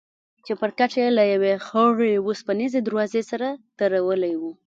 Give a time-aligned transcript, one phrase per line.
[0.45, 3.47] چپرکټ يې له يوې خړې وسپنيزې دروازې سره
[3.79, 4.41] درولى و.